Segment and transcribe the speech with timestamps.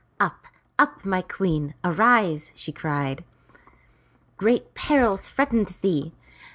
[0.19, 0.47] "Up,
[0.79, 1.75] up, my queen!
[1.83, 2.51] Arise!
[2.53, 3.23] '* she cried.''
[4.37, 6.11] Great peril threatens thee.